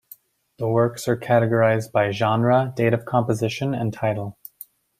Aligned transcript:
The 0.57 0.67
works 0.67 1.07
are 1.07 1.15
categorized 1.15 1.91
by 1.91 2.09
genre, 2.09 2.73
date 2.75 2.95
of 2.95 3.05
composition 3.05 3.75
and 3.75 3.93
title. 3.93 4.35